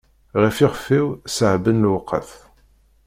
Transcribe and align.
Ɣef 0.41 0.55
yixef-iw 0.61 1.07
ṣeεben 1.37 1.81
lewqat. 1.83 2.29